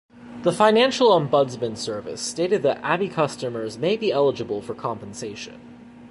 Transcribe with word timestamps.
The 0.41 0.51
Financial 0.51 1.09
Ombudsman 1.11 1.77
Service 1.77 2.21
stated 2.21 2.63
that 2.63 2.79
Abbey 2.81 3.07
customers 3.07 3.77
may 3.77 3.97
be 3.97 4.11
eligible 4.11 4.59
for 4.59 4.73
compensation. 4.73 5.61